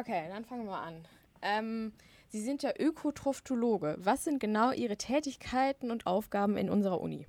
Okay, 0.00 0.24
dann 0.30 0.44
fangen 0.46 0.66
wir 0.66 0.78
an. 0.78 1.04
Ähm, 1.42 1.92
Sie 2.28 2.40
sind 2.40 2.62
ja 2.62 2.70
Ökotrophologe. 2.78 3.96
Was 3.98 4.24
sind 4.24 4.40
genau 4.40 4.72
Ihre 4.72 4.96
Tätigkeiten 4.96 5.90
und 5.90 6.06
Aufgaben 6.06 6.56
in 6.56 6.70
unserer 6.70 6.98
Uni? 6.98 7.26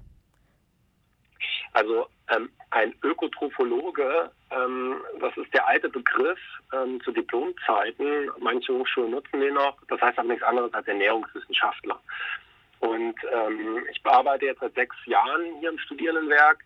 Also 1.73 2.07
ähm, 2.29 2.49
ein 2.69 2.95
Ökotrophologe, 3.03 4.31
ähm, 4.51 4.95
das 5.19 5.35
ist 5.35 5.53
der 5.53 5.67
alte 5.67 5.89
Begriff 5.89 6.39
ähm, 6.71 7.01
zu 7.03 7.11
Diplomzeiten. 7.11 8.31
Manche 8.39 8.71
Hochschulen 8.71 9.11
nutzen 9.11 9.41
den 9.41 9.55
noch. 9.55 9.77
Das 9.89 9.99
heißt 9.99 10.17
aber 10.17 10.29
nichts 10.29 10.43
anderes 10.43 10.73
als 10.73 10.87
Ernährungswissenschaftler. 10.87 11.99
Und 12.79 13.15
ähm, 13.33 13.85
ich 13.91 14.01
bearbeite 14.03 14.45
jetzt 14.45 14.61
seit 14.61 14.75
sechs 14.75 14.95
Jahren 15.05 15.57
hier 15.59 15.69
im 15.69 15.79
Studierendenwerk 15.79 16.63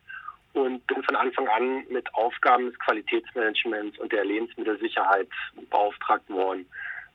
und 0.54 0.86
bin 0.88 1.04
von 1.04 1.16
Anfang 1.16 1.48
an 1.48 1.86
mit 1.90 2.14
Aufgaben 2.16 2.68
des 2.68 2.80
Qualitätsmanagements 2.80 4.00
und 4.00 4.12
der 4.12 4.26
Lebensmittelsicherheit 4.26 5.30
beauftragt 5.70 6.30
worden. 6.30 6.66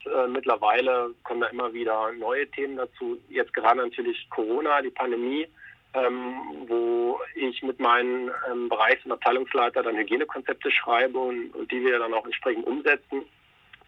Äh, 0.05 0.27
mittlerweile 0.29 1.15
kommen 1.25 1.41
da 1.41 1.49
immer 1.49 1.73
wieder 1.73 2.13
neue 2.13 2.49
Themen 2.49 2.77
dazu. 2.77 3.21
Jetzt 3.29 3.55
gerade 3.55 3.79
natürlich 3.79 4.29
Corona, 4.31 4.83
die 4.83 4.91
Pandemie, 4.91 5.47
ähm, 5.95 6.35
wo 6.67 7.21
ich 7.35 7.63
mit 7.63 7.79
meinen 7.79 8.31
ähm, 8.51 8.69
Bereichs- 8.69 9.05
und 9.05 9.13
Abteilungsleiter 9.13 9.83
dann 9.83 9.97
Hygienekonzepte 9.97 10.71
schreibe 10.71 11.19
und, 11.19 11.51
und, 11.51 11.71
die 11.71 11.85
wir 11.85 11.99
dann 11.99 12.15
auch 12.15 12.25
entsprechend 12.25 12.67
umsetzen, 12.67 13.25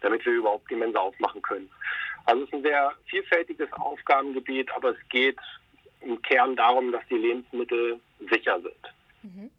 damit 0.01 0.25
wir 0.25 0.33
überhaupt 0.33 0.69
die 0.69 0.75
Mensa 0.75 0.99
aufmachen 0.99 1.41
können. 1.41 1.69
Also 2.25 2.43
es 2.43 2.47
ist 2.49 2.53
ein 2.55 2.63
sehr 2.63 2.93
vielfältiges 3.07 3.71
Aufgabengebiet, 3.73 4.71
aber 4.75 4.91
es 4.91 5.09
geht 5.09 5.37
im 6.01 6.21
Kern 6.21 6.55
darum, 6.55 6.91
dass 6.91 7.01
die 7.09 7.17
Lebensmittel 7.17 7.99
sicher 8.19 8.59
sind. 8.61 8.94
Mhm. 9.25 9.49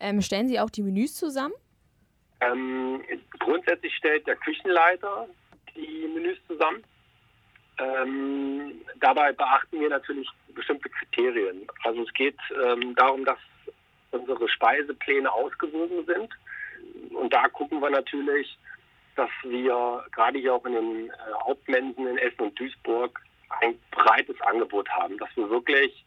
Ähm, 0.00 0.22
stellen 0.22 0.48
Sie 0.48 0.58
auch 0.58 0.70
die 0.70 0.82
Menüs 0.82 1.14
zusammen? 1.14 1.54
Ähm, 2.40 3.02
grundsätzlich 3.38 3.94
stellt 3.96 4.26
der 4.26 4.36
Küchenleiter 4.36 5.28
die 5.76 6.08
Menüs 6.14 6.38
zusammen. 6.46 6.82
Ähm, 7.78 8.80
dabei 9.00 9.32
beachten 9.32 9.80
wir 9.80 9.90
natürlich 9.90 10.28
bestimmte 10.54 10.88
Kriterien. 10.88 11.66
Also 11.84 12.02
es 12.02 12.12
geht 12.14 12.38
ähm, 12.64 12.94
darum, 12.94 13.24
dass 13.24 13.38
unsere 14.10 14.48
Speisepläne 14.48 15.30
ausgewogen 15.32 16.04
sind. 16.06 17.14
Und 17.14 17.32
da 17.32 17.48
gucken 17.48 17.80
wir 17.80 17.90
natürlich, 17.90 18.58
dass 19.16 19.30
wir 19.42 20.04
gerade 20.12 20.38
hier 20.38 20.54
auch 20.54 20.64
in 20.64 20.72
den 20.72 21.10
äh, 21.10 21.12
Hauptmensen 21.44 22.06
in 22.06 22.18
Essen 22.18 22.40
und 22.40 22.58
Duisburg 22.58 23.20
ein 23.60 23.78
breites 23.90 24.40
Angebot 24.42 24.88
haben, 24.90 25.18
dass 25.18 25.28
wir 25.36 25.50
wirklich 25.50 26.04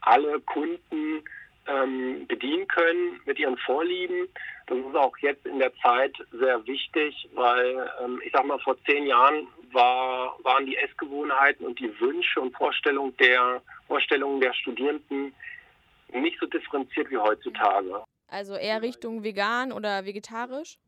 alle 0.00 0.40
Kunden 0.40 1.22
ähm, 1.68 2.26
bedienen 2.26 2.66
können 2.68 3.20
mit 3.24 3.38
ihren 3.38 3.56
Vorlieben. 3.58 4.28
Das 4.66 4.78
ist 4.78 4.96
auch 4.96 5.16
jetzt 5.18 5.46
in 5.46 5.58
der 5.58 5.74
Zeit 5.76 6.14
sehr 6.32 6.64
wichtig, 6.66 7.28
weil 7.34 7.90
ähm, 8.02 8.20
ich 8.24 8.32
sage 8.32 8.46
mal, 8.46 8.58
vor 8.60 8.76
zehn 8.84 9.06
Jahren 9.06 9.46
war, 9.72 10.36
waren 10.42 10.66
die 10.66 10.76
Essgewohnheiten 10.76 11.66
und 11.66 11.78
die 11.78 12.00
Wünsche 12.00 12.40
und 12.40 12.56
Vorstellungen 12.56 13.16
der, 13.18 13.62
Vorstellungen 13.86 14.40
der 14.40 14.52
Studierenden 14.54 15.34
nicht 16.12 16.38
so 16.40 16.46
differenziert 16.46 17.10
wie 17.10 17.18
heutzutage. 17.18 18.02
Also 18.28 18.56
eher 18.56 18.82
Richtung 18.82 19.22
vegan 19.22 19.72
oder 19.72 20.04
vegetarisch? 20.04 20.78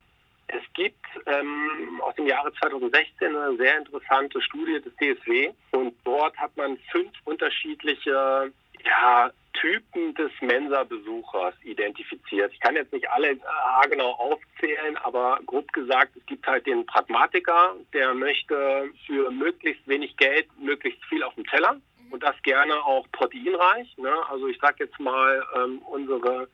Es 0.48 0.62
gibt 0.72 1.04
ähm, 1.26 2.00
aus 2.02 2.14
dem 2.14 2.26
Jahre 2.26 2.52
2016 2.54 3.36
eine 3.36 3.56
sehr 3.58 3.78
interessante 3.78 4.40
Studie 4.40 4.80
des 4.80 4.94
DSW 4.96 5.52
und 5.72 5.94
dort 6.04 6.36
hat 6.38 6.56
man 6.56 6.78
fünf 6.90 7.12
unterschiedliche 7.24 8.50
ja, 8.84 9.30
Typen 9.60 10.14
des 10.14 10.30
Mensa-Besuchers 10.40 11.54
identifiziert. 11.62 12.52
Ich 12.52 12.60
kann 12.60 12.76
jetzt 12.76 12.92
nicht 12.92 13.10
alle 13.10 13.30
äh, 13.30 13.88
genau 13.88 14.10
aufzählen, 14.12 14.96
aber 14.98 15.40
grob 15.46 15.72
gesagt, 15.72 16.16
es 16.16 16.26
gibt 16.26 16.46
halt 16.46 16.66
den 16.66 16.86
Pragmatiker, 16.86 17.74
der 17.92 18.14
möchte 18.14 18.90
für 19.06 19.30
möglichst 19.30 19.86
wenig 19.88 20.16
Geld 20.16 20.46
möglichst 20.58 21.04
viel 21.06 21.22
auf 21.22 21.34
dem 21.34 21.46
Teller 21.46 21.74
mhm. 21.74 22.12
und 22.12 22.22
das 22.22 22.40
gerne 22.42 22.74
auch 22.84 23.06
proteinreich. 23.12 23.96
Ne? 23.98 24.12
Also 24.28 24.46
ich 24.48 24.58
sage 24.58 24.84
jetzt 24.84 24.98
mal, 25.00 25.44
ähm, 25.56 25.78
unsere 25.90 26.48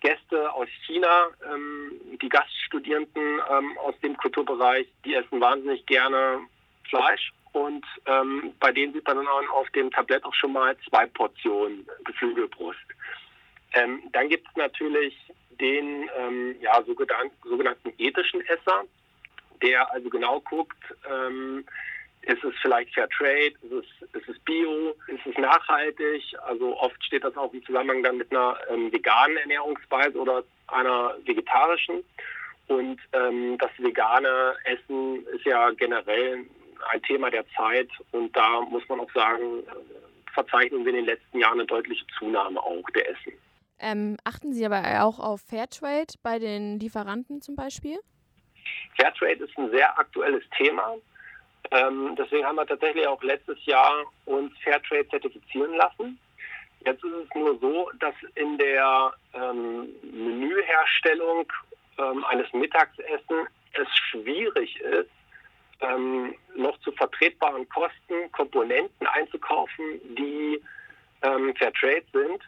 Gäste 0.00 0.52
aus 0.52 0.68
China, 0.86 1.28
ähm, 1.52 1.92
die 2.20 2.28
Gaststudierenden 2.28 3.40
ähm, 3.50 3.78
aus 3.78 3.98
dem 4.00 4.16
Kulturbereich, 4.16 4.86
die 5.04 5.14
essen 5.14 5.40
wahnsinnig 5.40 5.86
gerne 5.86 6.40
Fleisch 6.88 7.32
und 7.54 7.86
ähm, 8.06 8.52
bei 8.58 8.72
denen 8.72 8.92
sieht 8.92 9.06
man 9.06 9.16
dann 9.16 9.48
auf 9.48 9.70
dem 9.70 9.88
Tablett 9.92 10.24
auch 10.24 10.34
schon 10.34 10.52
mal 10.52 10.76
zwei 10.88 11.06
Portionen 11.06 11.86
Geflügelbrust. 12.04 12.80
Ähm, 13.74 14.02
dann 14.12 14.28
gibt 14.28 14.48
es 14.48 14.56
natürlich 14.56 15.16
den 15.60 16.10
ähm, 16.18 16.56
ja, 16.60 16.82
sogenannten, 16.82 17.92
ethischen 17.98 18.40
Esser, 18.46 18.82
der 19.62 19.90
also 19.92 20.10
genau 20.10 20.40
guckt, 20.40 20.76
ähm, 21.08 21.64
ist 22.22 22.42
es 22.42 22.54
vielleicht 22.60 22.92
Fair 22.92 23.08
Trade, 23.10 23.52
ist 23.62 23.72
es, 23.72 24.20
ist 24.20 24.28
es 24.28 24.38
Bio, 24.40 24.96
ist 25.06 25.24
es 25.24 25.38
nachhaltig? 25.38 26.24
Also 26.44 26.76
oft 26.80 27.04
steht 27.04 27.22
das 27.22 27.36
auch 27.36 27.52
im 27.52 27.64
Zusammenhang 27.64 28.02
dann 28.02 28.16
mit 28.16 28.32
einer 28.32 28.58
ähm, 28.68 28.92
veganen 28.92 29.36
Ernährungsweise 29.36 30.18
oder 30.18 30.42
einer 30.66 31.14
vegetarischen. 31.24 32.02
Und 32.66 32.98
ähm, 33.12 33.58
das 33.58 33.70
vegane 33.78 34.56
Essen 34.64 35.24
ist 35.26 35.44
ja 35.44 35.70
generell 35.70 36.46
ein 36.90 37.02
Thema 37.02 37.30
der 37.30 37.44
Zeit 37.56 37.88
und 38.12 38.34
da 38.36 38.60
muss 38.60 38.88
man 38.88 39.00
auch 39.00 39.10
sagen, 39.12 39.62
verzeichnen 40.32 40.84
wir 40.84 40.90
in 40.90 40.96
den 40.96 41.06
letzten 41.06 41.38
Jahren 41.38 41.60
eine 41.60 41.66
deutliche 41.66 42.04
Zunahme 42.18 42.60
auch 42.60 42.88
der 42.94 43.08
Essen. 43.10 43.32
Ähm, 43.80 44.16
achten 44.24 44.52
Sie 44.52 44.64
aber 44.64 45.04
auch 45.04 45.18
auf 45.18 45.42
Fairtrade 45.42 46.14
bei 46.22 46.38
den 46.38 46.78
Lieferanten 46.78 47.42
zum 47.42 47.56
Beispiel? 47.56 47.98
Fairtrade 48.96 49.44
ist 49.44 49.56
ein 49.58 49.70
sehr 49.70 49.98
aktuelles 49.98 50.44
Thema. 50.56 50.94
Ähm, 51.70 52.14
deswegen 52.16 52.46
haben 52.46 52.56
wir 52.56 52.66
tatsächlich 52.66 53.06
auch 53.06 53.22
letztes 53.22 53.64
Jahr 53.66 54.04
uns 54.26 54.52
Fairtrade 54.62 55.08
zertifizieren 55.08 55.74
lassen. 55.74 56.18
Jetzt 56.84 57.02
ist 57.02 57.12
es 57.12 57.34
nur 57.34 57.58
so, 57.58 57.90
dass 57.98 58.14
in 58.34 58.58
der 58.58 59.12
ähm, 59.32 59.88
Menüherstellung 60.02 61.50
ähm, 61.98 62.24
eines 62.24 62.52
Mittagsessen 62.52 63.48
es 63.72 63.88
schwierig 64.10 64.78
ist, 64.80 65.10
ähm, 65.80 66.34
noch 66.56 66.78
zu 66.80 66.92
vertretbaren 66.92 67.68
Kosten 67.68 68.30
Komponenten 68.32 69.06
einzukaufen, 69.06 70.00
die 70.16 70.62
ähm, 71.22 71.54
Fairtrade 71.56 72.04
sind. 72.12 72.42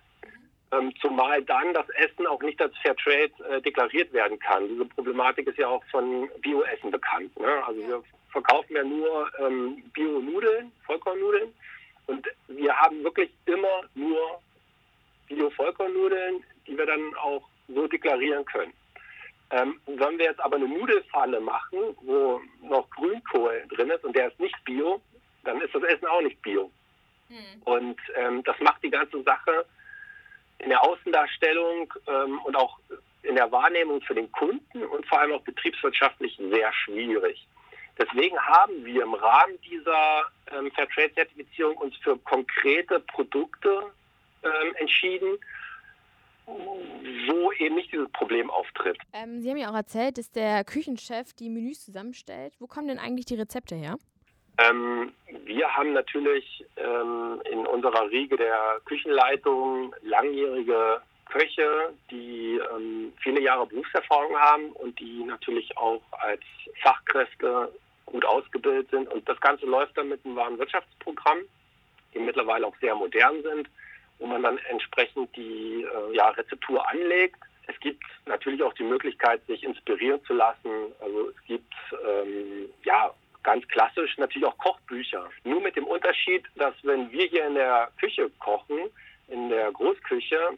Ähm, 0.73 0.93
zumal 1.01 1.43
dann 1.43 1.73
das 1.75 1.89
Essen 1.91 2.27
auch 2.27 2.43
nicht 2.43 2.61
als 2.61 2.77
Fairtrade 2.79 3.33
äh, 3.49 3.61
deklariert 3.63 4.13
werden 4.13 4.39
kann. 4.39 4.69
Diese 4.69 4.85
Problematik 4.85 5.47
ist 5.47 5.59
ja 5.59 5.69
auch 5.69 5.85
von 5.91 6.29
Bioessen 6.41 6.91
bekannt. 6.91 7.39
Ne? 7.39 7.65
Also 7.65 7.81
wir 7.87 8.03
verkaufen 8.31 8.75
ja 8.75 8.83
nur 8.83 9.31
ähm, 9.39 9.83
Bio-Nudeln, 9.93 10.73
Vollkornnudeln 10.85 11.55
und 12.07 12.27
wir 12.49 12.77
haben 12.77 13.03
wirklich 13.05 13.31
immer 13.47 13.83
nur 13.95 14.41
Bio-Vollkornnudeln, 15.29 16.43
die 16.67 16.77
wir 16.77 16.87
dann 16.87 17.15
auch 17.15 17.49
so 17.69 17.87
deklarieren 17.87 18.45
können. 18.45 18.73
Ähm, 19.51 19.81
wenn 19.87 20.19
wir 20.19 20.27
jetzt 20.27 20.41
aber 20.41 20.57
eine 20.57 20.69
Nudelfalle 20.69 21.41
machen, 21.41 21.79
wo 22.03 22.41
noch 22.63 22.89
Grünkohl 22.91 23.65
drin 23.75 23.91
ist 23.91 24.05
und 24.05 24.17
der 24.17 24.29
ist 24.29 24.41
nicht 24.41 24.57
bio, 24.65 25.01
dann 25.45 25.61
ist 25.61 25.75
das 25.75 25.85
Essen 25.85 26.07
auch 26.07 26.21
nicht 26.21 26.41
bio. 26.43 26.71
Mhm. 27.29 27.63
Und 27.65 28.01
ähm, 28.17 28.43
das 28.45 28.59
macht 28.61 28.83
die 28.83 28.91
ganze 28.91 29.23
Sache 29.23 29.65
in 30.59 30.71
der 30.71 30.83
Außendarstellung 30.83 31.93
ähm, 32.09 32.39
und 32.41 32.57
auch 32.57 32.79
in 33.23 33.37
der 33.37 33.51
Wahrnehmung 33.53 34.01
für 34.03 34.15
den 34.15 34.31
Kunden 34.33 34.85
und 34.85 35.07
vor 35.07 35.21
allem 35.21 35.33
auch 35.33 35.43
betriebswirtschaftlich 35.43 36.37
sehr 36.51 36.73
schwierig. 36.73 37.47
Deswegen 37.99 38.39
haben 38.39 38.85
wir 38.85 39.03
im 39.03 39.15
Rahmen 39.15 39.59
dieser 39.63 40.25
ähm, 40.53 40.71
Fairtrade-Zertifizierung 40.73 41.77
uns 41.77 41.97
für 41.99 42.19
konkrete 42.19 43.01
Produkte 43.01 43.91
ähm, 44.43 44.75
entschieden, 44.77 45.39
wo 46.47 47.53
eben 47.59 47.75
nicht 47.75 47.93
dieses 47.93 48.11
Problem 48.13 48.51
auftritt. 48.51 48.97
Ähm, 49.13 49.41
Sie 49.41 49.51
haben 49.51 49.57
ja 49.57 49.71
auch 49.71 49.77
erzählt, 49.77 50.19
dass 50.19 50.31
der 50.31 50.65
Küchenchef 50.65 51.33
die 51.35 51.49
Menüs 51.49 51.85
zusammenstellt. 51.85 52.55
Wo 52.59 52.67
kommen 52.67 52.89
denn 52.89 52.99
eigentlich 52.99 53.27
die 53.27 53.35
Rezepte 53.35 53.75
her? 53.75 53.99
Ähm, 54.59 55.13
wir 55.45 55.75
haben 55.75 55.93
natürlich 55.93 56.65
ähm, 56.77 57.43
in 57.51 57.67
unserer 57.67 58.11
Riege 58.11 58.37
der 58.37 58.81
Küchenleitung 58.85 59.95
langjährige 60.03 61.03
Köche, 61.27 61.93
die 62.11 62.59
ähm, 62.75 63.13
viele 63.23 63.41
Jahre 63.41 63.67
Berufserfahrung 63.67 64.35
haben 64.37 64.71
und 64.73 64.99
die 64.99 65.25
natürlich 65.25 65.77
auch 65.77 66.01
als 66.13 66.41
Fachkräfte 66.83 67.73
gut 68.07 68.25
ausgebildet 68.25 68.89
sind. 68.91 69.13
Und 69.13 69.29
das 69.29 69.39
Ganze 69.41 69.67
läuft 69.67 69.99
dann 69.99 70.09
mit 70.09 70.25
einem 70.25 70.37
Warenwirtschaftsprogramm, 70.37 71.39
die 72.15 72.21
mittlerweile 72.21 72.67
auch 72.67 72.77
sehr 72.81 72.95
modern 72.95 73.43
sind 73.43 73.69
wo 74.19 74.27
man 74.27 74.43
dann 74.43 74.59
entsprechend 74.71 75.35
die 75.37 75.85
äh, 75.85 76.17
ja, 76.17 76.29
Rezeptur 76.31 76.87
anlegt. 76.89 77.37
Es 77.67 77.79
gibt 77.81 78.03
natürlich 78.27 78.63
auch 78.63 78.73
die 78.75 78.85
Möglichkeit, 78.85 79.45
sich 79.47 79.63
inspirieren 79.65 80.23
zu 80.25 80.35
lassen. 80.35 80.93
Also 81.01 81.31
es 81.31 81.45
gibt 81.47 81.75
ähm, 82.07 82.69
ja 82.85 83.13
ganz 83.43 83.67
klassisch 83.69 84.17
natürlich 84.19 84.47
auch 84.47 84.59
Kochbücher. 84.59 85.29
Nur 85.45 85.61
mit 85.61 85.77
dem 85.77 85.85
Unterschied, 85.85 86.45
dass 86.57 86.75
wenn 86.83 87.11
wir 87.11 87.27
hier 87.27 87.47
in 87.47 87.55
der 87.55 87.91
Küche 87.99 88.31
kochen, 88.41 88.79
in 89.29 89.49
der 89.49 89.73
Großküche, 89.73 90.57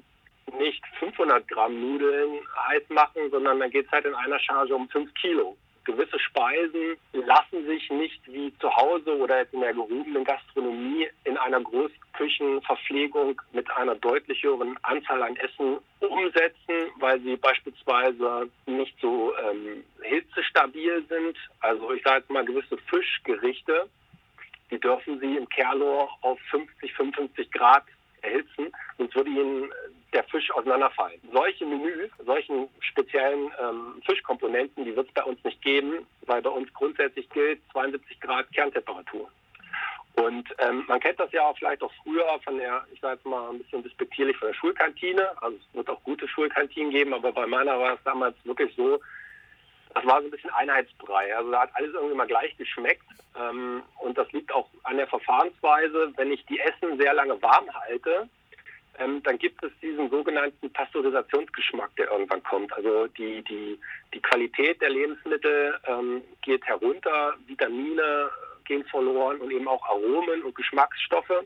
nicht 0.59 0.83
500 0.99 1.47
Gramm 1.49 1.81
Nudeln 1.81 2.41
heiß 2.69 2.89
machen, 2.89 3.31
sondern 3.31 3.61
dann 3.61 3.71
geht 3.71 3.87
es 3.87 3.93
halt 3.93 4.07
in 4.07 4.15
einer 4.15 4.39
Charge 4.39 4.75
um 4.75 4.89
5 4.89 5.13
Kilo. 5.15 5.57
Gewisse 5.89 6.19
Speisen 6.19 6.97
lassen 7.13 7.67
sich 7.67 7.91
nicht 7.91 8.21
wie 8.27 8.53
zu 8.59 8.71
Hause 8.77 9.17
oder 9.17 9.39
jetzt 9.39 9.55
in 9.55 9.61
der 9.61 9.73
gehobenen 9.73 10.23
Gastronomie 10.23 11.09
in 11.25 11.39
einer 11.39 11.61
Großküchenverpflegung 11.61 13.41
mit 13.53 13.71
einer 13.71 13.95
deutlich 13.95 14.43
höheren 14.43 14.77
Anzahl 14.83 15.23
an 15.23 15.37
Essen 15.37 15.79
umsetzen, 16.01 16.93
weil 16.99 17.19
sie 17.21 17.37
beispielsweise 17.37 18.51
nicht 18.67 18.95
so 19.01 19.33
ähm, 19.39 19.83
hitzestabil 20.03 21.03
sind. 21.09 21.39
Also 21.61 21.93
ich 21.93 22.03
sage 22.03 22.19
jetzt 22.19 22.31
mal 22.31 22.45
gewisse 22.45 22.77
Fischgerichte, 22.77 23.89
die 24.71 24.79
dürfen 24.79 25.19
Sie 25.21 25.37
im 25.37 25.49
Kerlor 25.49 26.11
auf 26.21 26.39
50, 26.51 26.93
55 26.93 27.51
Grad 27.51 27.85
erhitzen, 28.21 28.71
sonst 28.99 29.15
würde 29.15 29.31
Ihnen 29.31 29.73
der 30.13 30.25
Fisch 30.25 30.51
auseinanderfallen. 30.53 31.21
Solche 31.33 31.67
Menüs, 31.67 32.11
solchen 32.25 32.69
speziellen 32.81 33.51
ähm, 33.61 34.03
Fischkomponenten, 34.07 34.85
die 34.85 34.97
wird 34.97 35.09
es 35.09 35.15
bei 35.15 35.23
uns 35.23 35.43
nicht 35.45 35.61
geben, 35.63 36.07
weil 36.23 36.41
bei 36.41 36.51
uns 36.51 36.73
grundsätzlich 36.73 37.29
gilt 37.31 37.61
72 37.73 38.21
Grad 38.21 38.51
Kerntemperatur. 38.53 39.31
Und 40.15 40.49
ähm, 40.59 40.85
man 40.89 40.99
kennt 40.99 41.21
das 41.21 41.31
ja 41.31 41.43
auch 41.43 41.57
vielleicht 41.57 41.83
auch 41.83 41.93
früher 42.03 42.27
von 42.43 42.59
der, 42.59 42.85
ich 42.93 43.01
sage 43.01 43.15
jetzt 43.15 43.27
mal 43.27 43.51
ein 43.51 43.59
bisschen 43.59 43.85
despektierlich, 43.85 44.37
von 44.37 44.49
der 44.49 44.55
Schulkantine. 44.55 45.31
Also 45.41 45.57
es 45.57 45.77
wird 45.77 45.89
auch 45.89 46.03
gute 46.03 46.27
Schulkantinen 46.27 46.91
geben, 46.91 47.15
aber 47.15 47.31
bei 47.31 47.47
meiner 47.47 47.79
war 47.79 47.95
es 47.95 48.03
damals 48.05 48.35
wirklich 48.45 48.75
so, 48.75 48.99
das 49.95 50.05
war 50.05 50.21
so 50.21 50.27
ein 50.27 50.31
bisschen 50.31 50.51
Einheitsbrei. 50.51 51.37
Also 51.37 51.53
da 51.53 51.61
hat 51.61 51.71
alles 51.75 51.95
irgendwie 51.95 52.17
mal 52.17 52.27
gleich 52.27 52.57
geschmeckt. 52.57 53.05
Ähm, 53.39 53.83
und 54.01 54.19
das 54.19 54.31
liegt 54.33 54.53
auch 54.53 54.69
an 54.83 54.97
der 54.97 55.07
Verfahrensweise. 55.07 56.13
Wenn 56.17 56.33
ich 56.33 56.45
die 56.47 56.59
Essen 56.59 56.99
sehr 56.99 57.15
lange 57.15 57.41
warm 57.41 57.73
halte, 57.73 58.29
ähm, 58.99 59.23
dann 59.23 59.39
gibt 59.39 59.63
es 59.63 59.71
diesen 59.81 60.11
sogenannten 60.11 60.73
Pasteurisationsgeschmack, 60.73 61.95
der 61.97 62.11
irgendwann 62.11 62.43
kommt. 62.43 62.73
Also 62.73 63.07
die, 63.09 63.43
die, 63.45 63.79
die 64.13 64.21
Qualität 64.21 64.81
der 64.81 64.91
Lebensmittel 64.91 65.79
ähm, 65.87 66.23
geht 66.43 66.65
herunter, 66.67 67.35
Vitamine 67.47 68.31
gehen 68.65 68.85
verloren 68.85 69.39
und 69.39 69.51
eben 69.51 69.67
auch 69.67 69.85
Aromen 69.87 70.43
und 70.43 70.55
Geschmacksstoffe. 70.55 71.45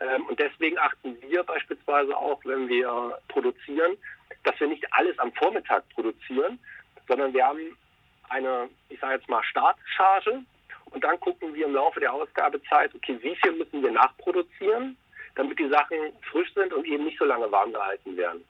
Ähm, 0.00 0.26
und 0.26 0.38
deswegen 0.38 0.78
achten 0.78 1.16
wir 1.22 1.42
beispielsweise 1.44 2.16
auch, 2.16 2.40
wenn 2.44 2.68
wir 2.68 3.18
produzieren, 3.28 3.96
dass 4.44 4.58
wir 4.60 4.66
nicht 4.66 4.84
alles 4.92 5.18
am 5.18 5.32
Vormittag 5.32 5.88
produzieren, 5.90 6.58
sondern 7.06 7.32
wir 7.32 7.46
haben 7.46 7.76
eine, 8.28 8.68
ich 8.88 9.00
sage 9.00 9.14
jetzt 9.14 9.28
mal, 9.28 9.42
Startcharge 9.44 10.42
und 10.86 11.04
dann 11.04 11.18
gucken 11.20 11.54
wir 11.54 11.66
im 11.66 11.74
Laufe 11.74 12.00
der 12.00 12.12
Ausgabezeit, 12.12 12.94
okay, 12.94 13.18
wie 13.22 13.36
viel 13.36 13.52
müssen 13.52 13.82
wir 13.82 13.90
nachproduzieren, 13.90 14.96
damit 15.34 15.58
die 15.58 15.68
Sachen 15.68 15.96
frisch 16.30 16.52
sind 16.54 16.72
und 16.72 16.86
eben 16.86 17.04
nicht 17.04 17.18
so 17.18 17.24
lange 17.24 17.50
warm 17.50 17.72
gehalten 17.72 18.16
werden. 18.16 18.44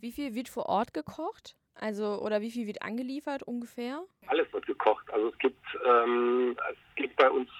Wie 0.00 0.12
viel 0.12 0.34
wird 0.34 0.48
vor 0.48 0.66
Ort 0.66 0.94
gekocht? 0.94 1.56
Also, 1.78 2.20
oder 2.20 2.40
wie 2.40 2.50
viel 2.50 2.66
wird 2.66 2.82
angeliefert 2.82 3.42
ungefähr? 3.42 4.02
Alles 4.28 4.50
wird 4.52 4.66
gekocht. 4.66 5.10
Also 5.12 5.28
es 5.28 5.38
gibt, 5.38 5.64
ähm, 5.84 6.56
es 6.70 6.96
gibt 6.96 7.16
bei 7.16 7.30
uns 7.30 7.50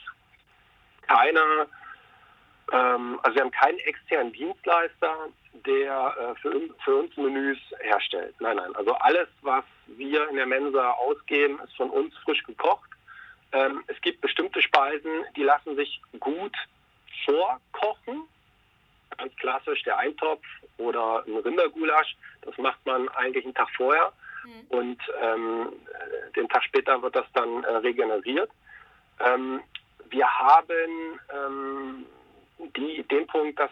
keine, 1.02 1.68
ähm, 2.72 3.20
also 3.22 3.34
wir 3.34 3.42
haben 3.42 3.50
keinen 3.50 3.78
externen 3.80 4.32
Dienstleister, 4.32 5.28
der 5.66 6.16
äh, 6.18 6.40
für, 6.40 6.60
für 6.84 6.96
uns 6.96 7.16
Menüs 7.16 7.58
herstellt. 7.80 8.34
Nein, 8.40 8.56
nein. 8.56 8.74
Also 8.76 8.92
alles, 8.94 9.28
was 9.42 9.64
wir 9.86 10.28
in 10.28 10.36
der 10.36 10.46
Mensa 10.46 10.92
ausgeben, 10.92 11.60
ist 11.64 11.76
von 11.76 11.90
uns 11.90 12.14
frisch 12.18 12.42
gekocht. 12.44 12.90
Ähm, 13.52 13.84
es 13.86 14.00
gibt 14.00 14.20
bestimmte 14.20 14.62
Speisen, 14.62 15.24
die 15.36 15.42
lassen 15.42 15.76
sich 15.76 16.00
gut 16.20 16.56
vorkochen. 17.24 18.22
Ganz 19.16 19.34
klassisch 19.36 19.82
der 19.84 19.98
Eintopf 19.98 20.44
oder 20.78 21.24
ein 21.26 21.36
Rindergulasch. 21.36 22.16
Das 22.42 22.56
macht 22.58 22.84
man 22.84 23.08
eigentlich 23.10 23.44
einen 23.44 23.54
Tag 23.54 23.68
vorher. 23.76 24.12
Mhm. 24.44 24.66
Und 24.68 24.98
ähm, 25.20 25.72
den 26.34 26.48
Tag 26.48 26.64
später 26.64 27.00
wird 27.02 27.16
das 27.16 27.26
dann 27.32 27.64
äh, 27.64 27.76
regeneriert. 27.76 28.50
Ähm, 29.20 29.60
wir 30.10 30.26
haben 30.26 31.20
ähm, 31.34 32.06
die, 32.76 33.02
den 33.04 33.26
Punkt, 33.26 33.58
dass 33.58 33.70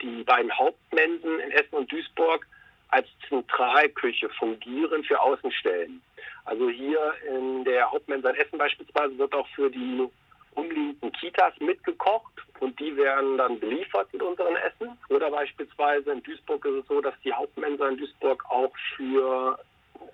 die 0.00 0.22
beiden 0.24 0.56
Hauptmensen 0.56 1.38
in 1.40 1.50
Essen 1.52 1.74
und 1.76 1.92
Duisburg 1.92 2.46
als 2.88 3.06
Zentralküche 3.28 4.28
fungieren 4.30 5.04
für 5.04 5.20
Außenstellen. 5.20 6.02
Also 6.44 6.70
hier 6.70 7.12
in 7.28 7.64
der 7.64 7.90
Hauptmensa 7.90 8.30
in 8.30 8.36
Essen 8.36 8.58
beispielsweise 8.58 9.18
wird 9.18 9.34
auch 9.34 9.46
für 9.48 9.70
die 9.70 10.08
umliegenden 10.54 11.12
Kitas 11.12 11.54
mitgekocht 11.60 12.32
und 12.60 12.78
die 12.80 12.96
werden 12.96 13.38
dann 13.38 13.60
beliefert 13.60 14.12
mit 14.12 14.22
unseren 14.22 14.56
Essen. 14.56 14.98
Oder 15.08 15.30
beispielsweise 15.30 16.12
in 16.12 16.22
Duisburg 16.22 16.64
ist 16.64 16.82
es 16.82 16.86
so, 16.86 17.00
dass 17.00 17.14
die 17.24 17.32
Hauptmensa 17.32 17.88
in 17.88 17.96
Duisburg 17.96 18.44
auch 18.50 18.72
für 18.96 19.58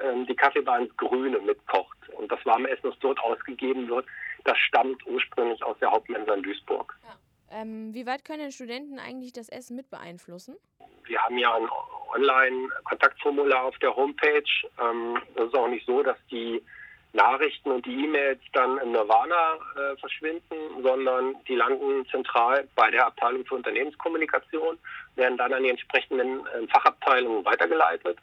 ähm, 0.00 0.26
die 0.26 0.34
Kaffeebar 0.34 0.80
ins 0.80 0.96
Grüne 0.96 1.38
mitkocht. 1.40 1.96
Und 2.18 2.30
das 2.30 2.44
warme 2.44 2.68
Essen, 2.68 2.90
das 2.90 2.98
dort 3.00 3.20
ausgegeben 3.20 3.88
wird, 3.88 4.06
das 4.44 4.58
stammt 4.58 5.06
ursprünglich 5.06 5.62
aus 5.62 5.78
der 5.78 5.90
Hauptmensa 5.90 6.34
in 6.34 6.42
Duisburg. 6.42 6.96
Ja. 7.04 7.60
Ähm, 7.60 7.94
wie 7.94 8.06
weit 8.06 8.24
können 8.24 8.50
Studenten 8.50 8.98
eigentlich 8.98 9.32
das 9.32 9.48
Essen 9.48 9.76
mit 9.76 9.90
beeinflussen? 9.90 10.56
Wir 11.04 11.22
haben 11.22 11.38
ja 11.38 11.54
ein 11.54 11.68
Online-Kontaktformular 12.14 13.64
auf 13.64 13.78
der 13.78 13.94
Homepage. 13.94 14.42
Ähm, 14.80 15.18
es 15.36 15.44
ist 15.44 15.54
auch 15.54 15.68
nicht 15.68 15.86
so, 15.86 16.02
dass 16.02 16.16
die 16.30 16.62
Nachrichten 17.14 17.70
und 17.70 17.86
die 17.86 18.04
E-Mails 18.04 18.40
dann 18.52 18.76
im 18.78 18.92
Nirvana 18.92 19.54
äh, 19.76 19.96
verschwinden, 19.98 20.82
sondern 20.82 21.36
die 21.48 21.54
landen 21.54 22.04
zentral 22.10 22.68
bei 22.74 22.90
der 22.90 23.06
Abteilung 23.06 23.46
für 23.46 23.54
Unternehmenskommunikation, 23.54 24.76
werden 25.14 25.38
dann 25.38 25.52
an 25.52 25.62
die 25.62 25.70
entsprechenden 25.70 26.44
äh, 26.46 26.66
Fachabteilungen 26.68 27.44
weitergeleitet. 27.44 28.18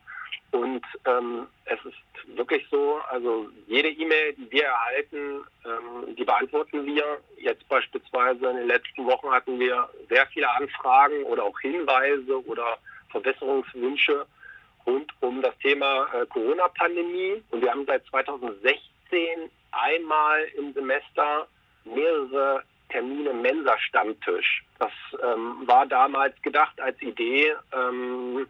Und 0.51 0.81
ähm, 1.05 1.47
es 1.63 1.79
ist 1.85 2.37
wirklich 2.37 2.65
so, 2.69 2.99
also 3.09 3.47
jede 3.67 3.89
E-Mail, 3.89 4.33
die 4.33 4.51
wir 4.51 4.65
erhalten, 4.65 5.45
ähm, 5.65 6.15
die 6.15 6.25
beantworten 6.25 6.85
wir. 6.85 7.19
Jetzt 7.37 7.67
beispielsweise 7.69 8.49
in 8.49 8.57
den 8.57 8.67
letzten 8.67 9.05
Wochen 9.05 9.31
hatten 9.31 9.57
wir 9.57 9.87
sehr 10.09 10.27
viele 10.27 10.49
Anfragen 10.51 11.23
oder 11.23 11.45
auch 11.45 11.57
Hinweise 11.61 12.45
oder 12.45 12.77
Verbesserungswünsche 13.09 14.25
rund 14.85 15.11
um 15.21 15.41
das 15.41 15.57
Thema 15.59 16.07
äh, 16.13 16.25
Corona-Pandemie. 16.27 17.43
Und 17.51 17.61
wir 17.61 17.71
haben 17.71 17.85
seit 17.85 18.05
2016 18.07 18.79
einmal 19.71 20.43
im 20.57 20.73
Semester 20.73 21.47
mehrere 21.85 22.63
Termine 22.89 23.33
Mensa-Stammtisch. 23.33 24.63
Das 24.79 24.91
ähm, 25.23 25.65
war 25.65 25.85
damals 25.85 26.39
gedacht 26.41 26.79
als 26.81 27.01
Idee, 27.01 27.55
ähm, 27.73 28.45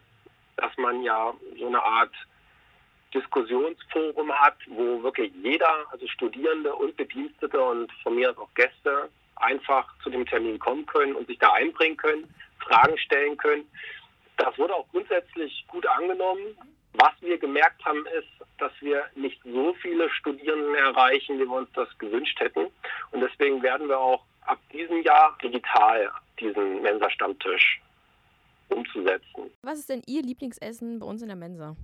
dass 0.58 0.76
man 0.78 1.04
ja 1.04 1.34
so 1.58 1.68
eine 1.68 1.82
Art 1.82 2.14
Diskussionsforum 3.14 4.32
hat, 4.32 4.56
wo 4.68 5.04
wirklich 5.04 5.32
jeder, 5.44 5.86
also 5.92 6.08
Studierende 6.08 6.74
und 6.74 6.96
Bedienstete 6.96 7.62
und 7.62 7.92
von 8.04 8.16
mir 8.16 8.32
aus 8.32 8.38
auch 8.38 8.54
Gäste, 8.56 9.10
einfach 9.36 9.94
zu 10.04 10.10
dem 10.10 10.26
Termin 10.26 10.60
kommen 10.60 10.86
können 10.86 11.16
und 11.16 11.28
sich 11.28 11.38
da 11.40 11.52
einbringen 11.54 11.98
können, 11.98 12.34
Fragen 12.60 12.98
stellen 12.98 13.38
können. 13.38 13.68
Das 14.42 14.58
wurde 14.58 14.76
auch 14.76 14.88
grundsätzlich 14.90 15.66
gut 15.68 15.86
angenommen. 15.86 16.58
Was 16.94 17.14
wir 17.22 17.38
gemerkt 17.38 17.86
haben, 17.86 18.06
ist, 18.08 18.28
dass 18.58 18.72
wir 18.82 19.06
nicht 19.16 19.40
so 19.44 19.74
viele 19.76 20.10
Studierenden 20.10 20.74
erreichen, 20.76 21.40
wie 21.40 21.46
wir 21.46 21.58
uns 21.58 21.70
das 21.74 21.88
gewünscht 22.00 22.40
hätten. 22.40 22.68
Und 23.12 23.22
deswegen 23.22 23.62
werden 23.62 23.88
wir 23.88 24.00
auch 24.00 24.24
ab 24.48 24.60
diesem 24.74 25.04
Jahr 25.04 25.38
digital 25.44 26.12
diesen 26.40 26.82
Mensa-Stammtisch 26.82 27.82
umzusetzen. 28.70 29.52
Was 29.62 29.80
ist 29.80 29.90
denn 29.90 30.02
Ihr 30.08 30.24
Lieblingsessen 30.24 31.00
bei 31.00 31.06
uns 31.06 31.22
in 31.22 31.28
der 31.28 31.38
Mensa? 31.38 31.76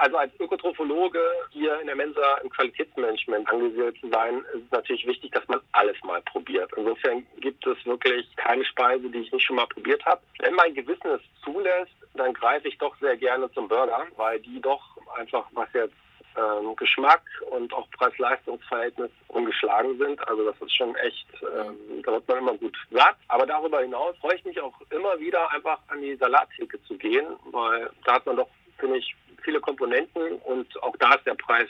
Also 0.00 0.16
als 0.16 0.32
Ökotrophologe 0.40 1.20
hier 1.50 1.78
in 1.78 1.86
der 1.86 1.94
Mensa 1.94 2.38
im 2.42 2.48
Qualitätsmanagement 2.48 3.46
angesiedelt 3.50 4.00
zu 4.00 4.08
sein, 4.08 4.38
ist 4.54 4.64
es 4.64 4.70
natürlich 4.70 5.06
wichtig, 5.06 5.30
dass 5.32 5.46
man 5.46 5.60
alles 5.72 6.02
mal 6.02 6.22
probiert. 6.22 6.70
Insofern 6.74 7.26
gibt 7.38 7.66
es 7.66 7.84
wirklich 7.84 8.26
keine 8.36 8.64
Speise, 8.64 9.10
die 9.10 9.18
ich 9.18 9.30
nicht 9.30 9.44
schon 9.44 9.56
mal 9.56 9.66
probiert 9.66 10.02
habe. 10.06 10.22
Wenn 10.38 10.54
mein 10.54 10.72
Gewissen 10.72 11.06
es 11.10 11.20
zulässt, 11.44 11.92
dann 12.14 12.32
greife 12.32 12.68
ich 12.68 12.78
doch 12.78 12.96
sehr 12.98 13.14
gerne 13.18 13.52
zum 13.52 13.68
Burger, 13.68 14.06
weil 14.16 14.40
die 14.40 14.58
doch 14.62 14.80
einfach, 15.18 15.44
was 15.52 15.68
jetzt 15.74 15.92
ähm, 16.34 16.74
Geschmack 16.76 17.22
und 17.50 17.70
auch 17.74 17.86
Preis-Leistungs-Verhältnis 17.90 19.10
ungeschlagen 19.28 19.98
sind. 19.98 20.26
Also 20.26 20.50
das 20.50 20.58
ist 20.62 20.76
schon 20.76 20.94
echt, 20.96 21.26
ähm, 21.42 22.02
da 22.04 22.12
wird 22.12 22.26
man 22.26 22.38
immer 22.38 22.54
gut 22.54 22.76
satt. 22.90 23.16
Aber 23.28 23.44
darüber 23.44 23.82
hinaus 23.82 24.16
freue 24.16 24.36
ich 24.36 24.44
mich 24.46 24.58
auch 24.62 24.80
immer 24.88 25.20
wieder 25.20 25.52
einfach 25.52 25.78
an 25.88 26.00
die 26.00 26.16
Salattheke 26.16 26.82
zu 26.84 26.96
gehen, 26.96 27.26
weil 27.50 27.90
da 28.06 28.14
hat 28.14 28.24
man 28.24 28.36
doch, 28.36 28.48
finde 28.78 28.96
ich, 28.96 29.14
viele 29.40 29.60
Komponenten 29.60 30.34
und 30.44 30.82
auch 30.82 30.96
da 30.98 31.14
ist 31.14 31.26
der 31.26 31.34
Preis 31.34 31.68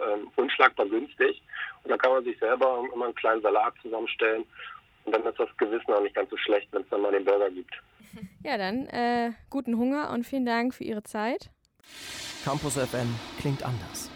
ähm, 0.00 0.30
unschlagbar 0.36 0.86
günstig. 0.86 1.42
Und 1.84 1.90
da 1.90 1.96
kann 1.96 2.12
man 2.12 2.24
sich 2.24 2.38
selber 2.38 2.84
immer 2.92 3.06
einen 3.06 3.14
kleinen 3.14 3.42
Salat 3.42 3.74
zusammenstellen 3.82 4.44
und 5.04 5.12
dann 5.12 5.24
ist 5.24 5.38
das 5.38 5.48
Gewissen 5.56 5.92
auch 5.92 6.02
nicht 6.02 6.14
ganz 6.14 6.30
so 6.30 6.36
schlecht, 6.36 6.68
wenn 6.72 6.82
es 6.82 6.88
dann 6.90 7.02
mal 7.02 7.12
den 7.12 7.24
Burger 7.24 7.50
gibt. 7.50 7.72
Ja, 8.42 8.56
dann 8.56 8.86
äh, 8.86 9.32
guten 9.50 9.76
Hunger 9.76 10.10
und 10.10 10.24
vielen 10.24 10.46
Dank 10.46 10.72
für 10.74 10.84
Ihre 10.84 11.02
Zeit. 11.02 11.50
Campus 12.44 12.74
FM 12.74 13.14
klingt 13.40 13.62
anders. 13.62 14.10